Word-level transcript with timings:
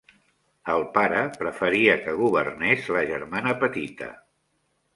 El 0.75 0.85
pare 0.95 1.19
preferia 1.41 1.99
que 2.07 2.17
governés 2.23 2.89
la 2.97 3.05
germana 3.13 3.57
petita. 3.65 4.13